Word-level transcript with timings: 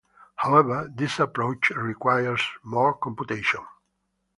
However, 0.35 0.91
this 0.91 1.19
approach 1.19 1.69
requires 1.69 2.41
more 2.63 2.95
computation. 2.95 3.61